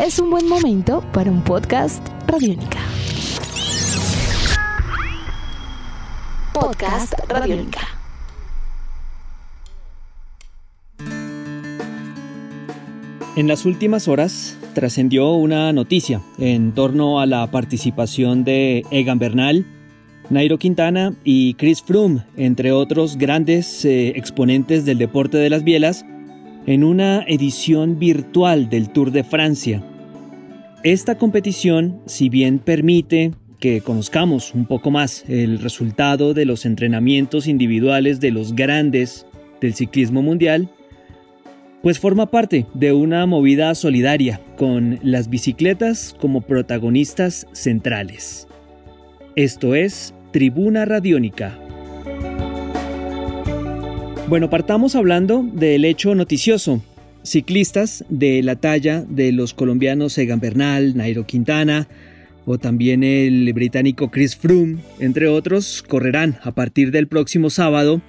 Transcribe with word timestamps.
es 0.00 0.18
un 0.18 0.30
buen 0.30 0.48
momento 0.48 1.04
para 1.12 1.30
un 1.30 1.42
podcast 1.42 2.02
Radiónica. 2.26 2.78
Podcast 6.54 7.12
Radiónica. 7.28 7.80
En 13.36 13.46
las 13.46 13.66
últimas 13.66 14.08
horas 14.08 14.56
trascendió 14.72 15.32
una 15.32 15.70
noticia 15.74 16.22
en 16.38 16.72
torno 16.72 17.20
a 17.20 17.26
la 17.26 17.50
participación 17.50 18.42
de 18.42 18.86
Egan 18.90 19.18
Bernal, 19.18 19.66
Nairo 20.30 20.58
Quintana 20.58 21.14
y 21.24 21.54
Chris 21.54 21.82
Froome, 21.82 22.24
entre 22.38 22.72
otros 22.72 23.18
grandes 23.18 23.84
eh, 23.84 24.08
exponentes 24.16 24.86
del 24.86 24.96
deporte 24.96 25.36
de 25.36 25.50
las 25.50 25.62
bielas, 25.62 26.06
en 26.66 26.84
una 26.84 27.22
edición 27.26 27.98
virtual 27.98 28.70
del 28.70 28.90
Tour 28.90 29.10
de 29.12 29.24
Francia. 29.24 29.84
Esta 30.82 31.18
competición, 31.18 32.00
si 32.06 32.30
bien 32.30 32.58
permite 32.58 33.32
que 33.58 33.82
conozcamos 33.82 34.54
un 34.54 34.64
poco 34.64 34.90
más 34.90 35.24
el 35.28 35.58
resultado 35.58 36.32
de 36.32 36.46
los 36.46 36.64
entrenamientos 36.64 37.46
individuales 37.46 38.18
de 38.18 38.30
los 38.30 38.54
grandes 38.54 39.26
del 39.60 39.74
ciclismo 39.74 40.22
mundial, 40.22 40.70
pues 41.82 41.98
forma 41.98 42.30
parte 42.30 42.64
de 42.72 42.94
una 42.94 43.26
movida 43.26 43.74
solidaria 43.74 44.40
con 44.56 44.98
las 45.02 45.28
bicicletas 45.28 46.16
como 46.18 46.40
protagonistas 46.40 47.46
centrales. 47.52 48.48
Esto 49.36 49.74
es 49.74 50.14
Tribuna 50.30 50.86
Radiónica. 50.86 51.58
Bueno, 54.28 54.48
partamos 54.48 54.94
hablando 54.94 55.42
del 55.42 55.84
hecho 55.84 56.14
noticioso. 56.14 56.80
Ciclistas 57.22 58.04
de 58.08 58.42
la 58.42 58.56
talla 58.56 59.04
de 59.06 59.32
los 59.32 59.52
colombianos 59.52 60.16
Egan 60.16 60.40
Bernal, 60.40 60.96
Nairo 60.96 61.26
Quintana 61.26 61.86
o 62.46 62.58
también 62.58 63.04
el 63.04 63.52
británico 63.52 64.10
Chris 64.10 64.36
Froome, 64.36 64.78
entre 64.98 65.28
otros, 65.28 65.84
correrán 65.86 66.38
a 66.42 66.52
partir 66.52 66.90
del 66.90 67.06
próximo 67.06 67.50
sábado 67.50 68.00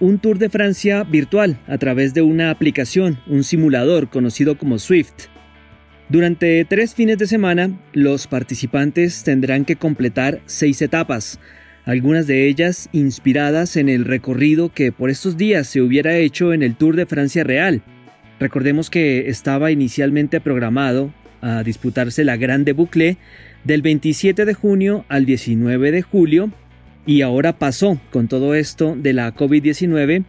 un 0.00 0.18
Tour 0.18 0.38
de 0.38 0.48
Francia 0.48 1.04
virtual 1.04 1.60
a 1.66 1.78
través 1.78 2.14
de 2.14 2.22
una 2.22 2.50
aplicación, 2.50 3.20
un 3.26 3.44
simulador 3.44 4.08
conocido 4.08 4.56
como 4.56 4.78
Swift. 4.78 5.28
Durante 6.08 6.64
tres 6.64 6.94
fines 6.94 7.18
de 7.18 7.26
semana, 7.26 7.78
los 7.92 8.26
participantes 8.26 9.22
tendrán 9.24 9.64
que 9.64 9.76
completar 9.76 10.40
seis 10.46 10.82
etapas, 10.82 11.38
algunas 11.84 12.26
de 12.26 12.48
ellas 12.48 12.88
inspiradas 12.92 13.76
en 13.76 13.88
el 13.88 14.04
recorrido 14.04 14.72
que 14.72 14.90
por 14.90 15.10
estos 15.10 15.36
días 15.36 15.66
se 15.66 15.82
hubiera 15.82 16.16
hecho 16.16 16.52
en 16.52 16.62
el 16.62 16.76
Tour 16.76 16.96
de 16.96 17.06
Francia 17.06 17.44
Real. 17.44 17.82
Recordemos 18.40 18.90
que 18.90 19.28
estaba 19.28 19.70
inicialmente 19.70 20.40
programado 20.40 21.12
a 21.40 21.62
disputarse 21.62 22.24
la 22.24 22.36
Grande 22.36 22.72
Boucle 22.72 23.16
del 23.64 23.82
27 23.82 24.44
de 24.44 24.54
junio 24.54 25.04
al 25.08 25.24
19 25.26 25.92
de 25.92 26.02
julio 26.02 26.50
y 27.06 27.22
ahora 27.22 27.58
pasó 27.58 28.00
con 28.10 28.28
todo 28.28 28.54
esto 28.54 28.96
de 28.96 29.12
la 29.12 29.34
COVID-19 29.34 30.24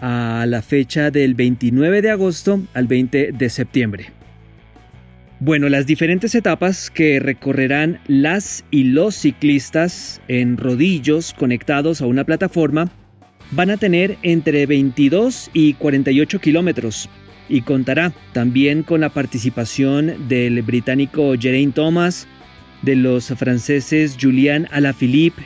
a 0.00 0.44
la 0.46 0.60
fecha 0.62 1.10
del 1.10 1.34
29 1.34 2.02
de 2.02 2.10
agosto 2.10 2.60
al 2.74 2.86
20 2.86 3.32
de 3.32 3.48
septiembre. 3.48 4.06
Bueno, 5.38 5.68
las 5.68 5.86
diferentes 5.86 6.34
etapas 6.34 6.90
que 6.90 7.20
recorrerán 7.20 8.00
las 8.06 8.64
y 8.70 8.84
los 8.84 9.14
ciclistas 9.14 10.20
en 10.28 10.56
rodillos 10.56 11.34
conectados 11.34 12.00
a 12.00 12.06
una 12.06 12.24
plataforma 12.24 12.90
van 13.50 13.70
a 13.70 13.76
tener 13.76 14.16
entre 14.22 14.66
22 14.66 15.50
y 15.52 15.74
48 15.74 16.40
kilómetros 16.40 17.08
y 17.48 17.62
contará 17.62 18.12
también 18.32 18.82
con 18.82 19.00
la 19.00 19.10
participación 19.10 20.28
del 20.28 20.62
británico 20.62 21.34
Geraint 21.38 21.74
Thomas, 21.74 22.26
de 22.82 22.96
los 22.96 23.28
franceses 23.28 24.16
Julian 24.20 24.68
Alaphilippe, 24.70 25.42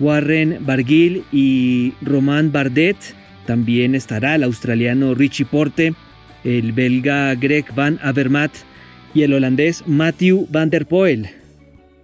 Warren 0.00 0.58
Barguil 0.60 1.24
y 1.32 1.92
Romain 2.02 2.52
Bardet. 2.52 2.96
También 3.46 3.94
estará 3.94 4.34
el 4.34 4.42
australiano 4.42 5.14
Richie 5.14 5.46
Porte, 5.46 5.94
el 6.44 6.72
belga 6.72 7.34
Greg 7.34 7.66
Van 7.74 7.98
Avermaet 8.02 8.52
y 9.14 9.22
el 9.22 9.32
holandés 9.32 9.84
Matthew 9.86 10.46
van 10.50 10.70
der 10.70 10.86
Poel. 10.86 11.28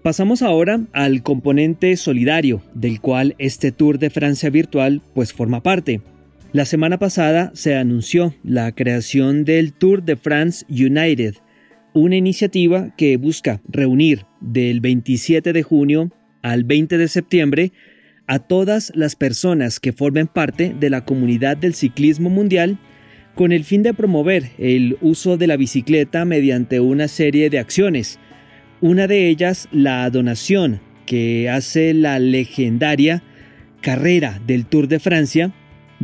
Pasamos 0.03 0.43
ahora 0.43 0.81
al 0.93 1.23
componente 1.23 1.97
solidario 1.97 2.63
del 2.75 3.01
cual 3.01 3.37
este 3.39 3.71
Tour 3.71 3.99
de 3.99 4.11
Francia 4.11 4.51
virtual 4.51 5.01
pues 5.15 5.33
forma 5.33 5.63
parte. 5.63 6.01
La 6.53 6.67
semana 6.67 6.99
pasada 6.99 7.51
se 7.55 7.77
anunció 7.77 8.35
la 8.45 8.73
creación 8.73 9.47
del 9.47 9.73
Tour 9.73 10.03
de 10.03 10.17
France 10.17 10.67
United, 10.69 11.37
una 11.95 12.17
iniciativa 12.17 12.95
que 12.95 13.17
busca 13.17 13.63
reunir 13.67 14.27
del 14.43 14.83
27 14.83 15.55
de 15.55 15.63
junio 15.63 16.13
al 16.43 16.65
20 16.65 16.99
de 16.99 17.09
septiembre 17.09 17.73
a 18.27 18.39
todas 18.39 18.93
las 18.95 19.17
personas 19.17 19.81
que 19.81 19.95
formen 19.95 20.27
parte 20.27 20.77
de 20.79 20.91
la 20.91 21.07
comunidad 21.07 21.57
del 21.57 21.73
ciclismo 21.73 22.29
mundial 22.29 22.79
con 23.35 23.53
el 23.53 23.65
fin 23.65 23.83
de 23.83 23.95
promover 23.95 24.51
el 24.59 24.99
uso 25.01 25.39
de 25.39 25.47
la 25.47 25.57
bicicleta 25.57 26.27
mediante 26.27 26.81
una 26.81 27.09
serie 27.09 27.49
de 27.49 27.61
acciones. 27.61 28.19
Una 28.83 29.07
de 29.07 29.29
ellas, 29.29 29.69
la 29.73 30.11
donación 30.11 30.83
que 31.07 31.49
hace 31.49 31.95
la 31.95 32.19
legendaria 32.19 33.23
carrera 33.81 34.39
del 34.47 34.67
Tour 34.67 34.87
de 34.87 35.01
Francia 35.01 35.55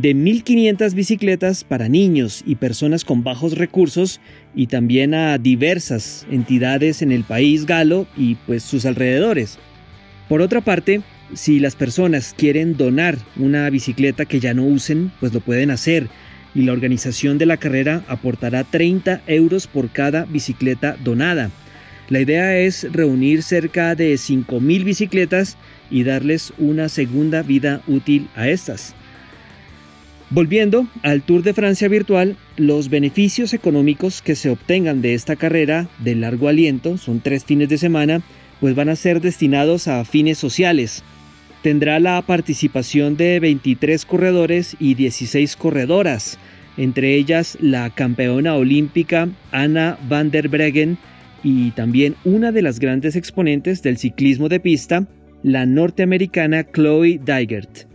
de 0.01 0.15
1.500 0.15 0.93
bicicletas 0.93 1.65
para 1.65 1.89
niños 1.89 2.41
y 2.45 2.55
personas 2.55 3.03
con 3.03 3.21
bajos 3.21 3.57
recursos 3.57 4.21
y 4.55 4.67
también 4.67 5.13
a 5.13 5.37
diversas 5.37 6.25
entidades 6.31 7.01
en 7.01 7.11
el 7.11 7.25
país 7.25 7.65
galo 7.65 8.07
y 8.15 8.35
pues 8.35 8.63
sus 8.63 8.85
alrededores. 8.85 9.59
Por 10.29 10.41
otra 10.41 10.61
parte, 10.61 11.01
si 11.33 11.59
las 11.59 11.75
personas 11.75 12.33
quieren 12.37 12.77
donar 12.77 13.17
una 13.35 13.69
bicicleta 13.69 14.23
que 14.23 14.39
ya 14.39 14.53
no 14.53 14.63
usen, 14.63 15.11
pues 15.19 15.33
lo 15.33 15.41
pueden 15.41 15.69
hacer 15.69 16.07
y 16.55 16.61
la 16.61 16.71
organización 16.71 17.37
de 17.37 17.45
la 17.45 17.57
carrera 17.57 18.05
aportará 18.07 18.63
30 18.63 19.23
euros 19.27 19.67
por 19.67 19.89
cada 19.89 20.23
bicicleta 20.23 20.95
donada. 21.03 21.51
La 22.07 22.21
idea 22.21 22.57
es 22.57 22.87
reunir 22.93 23.43
cerca 23.43 23.95
de 23.95 24.13
5.000 24.13 24.83
bicicletas 24.85 25.57
y 25.91 26.03
darles 26.03 26.53
una 26.57 26.87
segunda 26.87 27.41
vida 27.43 27.81
útil 27.85 28.29
a 28.35 28.47
estas. 28.47 28.95
Volviendo 30.31 30.85
al 31.01 31.23
Tour 31.23 31.41
de 31.41 31.55
Francia 31.55 31.87
virtual, 31.87 32.35
los 32.55 32.89
beneficios 32.89 33.53
económicos 33.53 34.21
que 34.21 34.35
se 34.35 34.51
obtengan 34.51 35.01
de 35.01 35.15
esta 35.15 35.35
carrera 35.35 35.89
de 35.97 36.13
largo 36.13 36.47
aliento, 36.47 36.99
son 36.99 37.19
tres 37.19 37.45
fines 37.45 37.67
de 37.67 37.79
semana, 37.79 38.21
pues 38.59 38.75
van 38.75 38.89
a 38.89 38.95
ser 38.95 39.21
destinados 39.21 39.87
a 39.87 40.05
fines 40.05 40.37
sociales. 40.37 41.03
Tendrá 41.63 41.99
la 41.99 42.21
participación 42.21 43.17
de 43.17 43.39
23 43.39 44.05
corredores 44.05 44.77
y 44.79 44.93
16 44.93 45.55
corredoras, 45.55 46.37
entre 46.77 47.15
ellas 47.15 47.57
la 47.59 47.89
campeona 47.89 48.55
olímpica 48.55 49.29
Anna 49.51 49.97
van 50.07 50.29
der 50.29 50.47
Breggen 50.47 50.99
y 51.43 51.71
también 51.71 52.15
una 52.23 52.51
de 52.51 52.61
las 52.61 52.79
grandes 52.79 53.15
exponentes 53.15 53.81
del 53.81 53.97
ciclismo 53.97 54.47
de 54.47 54.59
pista, 54.59 55.07
la 55.41 55.65
norteamericana 55.65 56.65
Chloe 56.71 57.19
Dygert. 57.25 57.88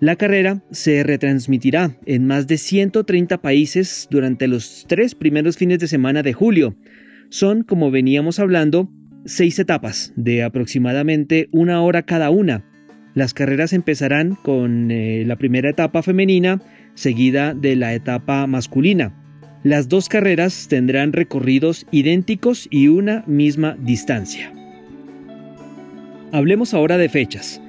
La 0.00 0.14
carrera 0.14 0.62
se 0.70 1.02
retransmitirá 1.02 1.96
en 2.06 2.26
más 2.26 2.46
de 2.46 2.56
130 2.56 3.38
países 3.42 4.06
durante 4.10 4.46
los 4.46 4.84
tres 4.88 5.16
primeros 5.16 5.56
fines 5.56 5.80
de 5.80 5.88
semana 5.88 6.22
de 6.22 6.32
julio. 6.32 6.76
Son, 7.30 7.64
como 7.64 7.90
veníamos 7.90 8.38
hablando, 8.38 8.88
seis 9.24 9.58
etapas 9.58 10.12
de 10.14 10.44
aproximadamente 10.44 11.48
una 11.50 11.82
hora 11.82 12.04
cada 12.04 12.30
una. 12.30 12.64
Las 13.14 13.34
carreras 13.34 13.72
empezarán 13.72 14.36
con 14.36 14.92
eh, 14.92 15.24
la 15.26 15.34
primera 15.34 15.70
etapa 15.70 16.04
femenina 16.04 16.62
seguida 16.94 17.52
de 17.54 17.74
la 17.74 17.92
etapa 17.94 18.46
masculina. 18.46 19.12
Las 19.64 19.88
dos 19.88 20.08
carreras 20.08 20.68
tendrán 20.68 21.12
recorridos 21.12 21.86
idénticos 21.90 22.68
y 22.70 22.86
una 22.86 23.24
misma 23.26 23.76
distancia. 23.80 24.52
Hablemos 26.30 26.72
ahora 26.72 26.98
de 26.98 27.08
fechas. 27.08 27.60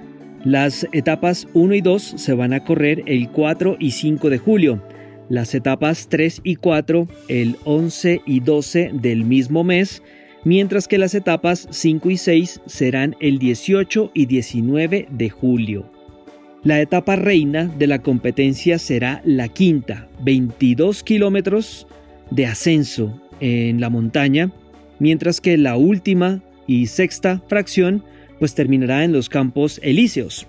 Las 0.45 0.87
etapas 0.93 1.47
1 1.53 1.75
y 1.75 1.81
2 1.81 2.13
se 2.15 2.33
van 2.33 2.53
a 2.53 2.63
correr 2.63 3.03
el 3.07 3.29
4 3.29 3.75
y 3.77 3.91
5 3.91 4.29
de 4.29 4.37
julio. 4.37 4.81
Las 5.27 5.53
etapas 5.53 6.07
3 6.09 6.41
y 6.43 6.55
4 6.55 7.07
el 7.27 7.57
11 7.65 8.21
y 8.25 8.39
12 8.39 8.91
del 8.93 9.25
mismo 9.25 9.65
mes, 9.65 10.01
mientras 10.45 10.87
que 10.87 10.97
las 10.97 11.13
etapas 11.13 11.67
5 11.69 12.09
y 12.09 12.17
6 12.17 12.61
serán 12.65 13.17
el 13.19 13.37
18 13.37 14.11
y 14.13 14.25
19 14.27 15.07
de 15.11 15.29
julio. 15.29 15.91
La 16.63 16.79
etapa 16.79 17.17
reina 17.17 17.65
de 17.65 17.87
la 17.87 17.99
competencia 17.99 18.79
será 18.79 19.21
la 19.25 19.49
quinta, 19.49 20.07
22 20.23 21.03
kilómetros 21.03 21.85
de 22.31 22.45
ascenso 22.45 23.21
en 23.41 23.81
la 23.81 23.89
montaña, 23.89 24.51
mientras 24.99 25.41
que 25.41 25.57
la 25.57 25.75
última 25.75 26.41
y 26.65 26.87
sexta 26.87 27.41
fracción 27.47 28.03
pues 28.39 28.55
terminará 28.55 29.03
en 29.03 29.11
los 29.13 29.29
campos 29.29 29.79
elíseos. 29.83 30.47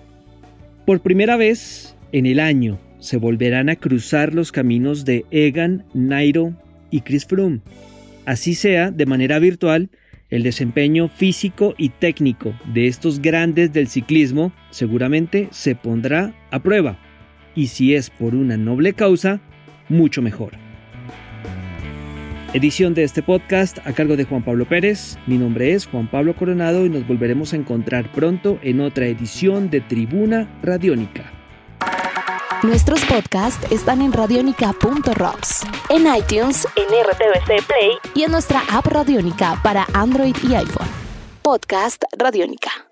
Por 0.85 1.01
primera 1.01 1.37
vez 1.37 1.95
en 2.11 2.25
el 2.25 2.39
año 2.39 2.79
se 2.99 3.17
volverán 3.17 3.69
a 3.69 3.75
cruzar 3.75 4.33
los 4.33 4.51
caminos 4.51 5.05
de 5.05 5.25
Egan, 5.31 5.85
Nairo 5.93 6.53
y 6.89 7.01
Chris 7.01 7.25
Froome. 7.25 7.61
así 8.25 8.55
sea 8.55 8.91
de 8.91 9.05
manera 9.05 9.39
virtual, 9.39 9.89
el 10.29 10.43
desempeño 10.43 11.09
físico 11.09 11.75
y 11.77 11.89
técnico 11.89 12.53
de 12.73 12.87
estos 12.87 13.21
grandes 13.21 13.73
del 13.73 13.87
ciclismo 13.87 14.53
seguramente 14.69 15.49
se 15.51 15.75
pondrá 15.75 16.33
a 16.51 16.59
prueba. 16.59 16.97
Y 17.53 17.67
si 17.67 17.95
es 17.95 18.09
por 18.09 18.33
una 18.33 18.55
noble 18.55 18.93
causa, 18.93 19.41
mucho 19.89 20.21
mejor. 20.21 20.70
Edición 22.53 22.93
de 22.93 23.03
este 23.03 23.23
podcast 23.23 23.77
a 23.87 23.93
cargo 23.93 24.17
de 24.17 24.25
Juan 24.25 24.43
Pablo 24.43 24.67
Pérez. 24.67 25.17
Mi 25.25 25.37
nombre 25.37 25.73
es 25.73 25.87
Juan 25.87 26.11
Pablo 26.11 26.35
Coronado 26.35 26.85
y 26.85 26.89
nos 26.89 27.07
volveremos 27.07 27.53
a 27.53 27.55
encontrar 27.55 28.11
pronto 28.11 28.59
en 28.61 28.81
otra 28.81 29.05
edición 29.05 29.69
de 29.69 29.79
Tribuna 29.79 30.59
Radiónica. 30.61 31.31
Nuestros 32.61 33.05
podcasts 33.05 33.71
están 33.71 34.01
en 34.01 34.11
radionica.rocks, 34.11 35.61
en 35.89 36.01
iTunes, 36.13 36.67
en 36.75 36.87
RTVC 36.87 37.65
Play 37.65 37.91
y 38.15 38.23
en 38.23 38.31
nuestra 38.31 38.61
app 38.69 38.85
Radionica 38.85 39.57
para 39.63 39.87
Android 39.93 40.35
y 40.43 40.53
iPhone. 40.53 40.89
Podcast 41.41 42.03
Radionica. 42.17 42.90